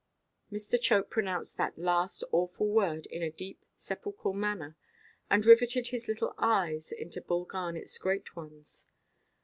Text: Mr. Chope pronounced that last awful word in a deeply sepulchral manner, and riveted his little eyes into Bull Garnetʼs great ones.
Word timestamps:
Mr. 0.51 0.81
Chope 0.81 1.11
pronounced 1.11 1.57
that 1.57 1.77
last 1.77 2.23
awful 2.31 2.67
word 2.67 3.05
in 3.11 3.21
a 3.21 3.29
deeply 3.29 3.67
sepulchral 3.77 4.33
manner, 4.33 4.75
and 5.29 5.45
riveted 5.45 5.89
his 5.89 6.07
little 6.07 6.33
eyes 6.39 6.91
into 6.91 7.21
Bull 7.21 7.45
Garnetʼs 7.45 7.99
great 7.99 8.35
ones. 8.35 8.87